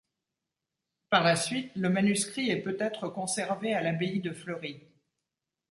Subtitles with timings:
[1.11, 4.81] Par la suite, la manuscrit est peut-être conservé à l'abbaye de Fleury.